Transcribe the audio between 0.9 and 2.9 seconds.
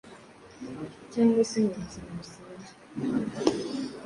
cyangwa se mubuzima busanzwe